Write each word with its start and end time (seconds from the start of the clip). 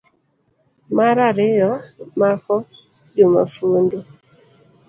mar 0.95 1.17
ariyo, 1.29 1.71
mako 2.19 2.55
jomafundu 3.15 3.97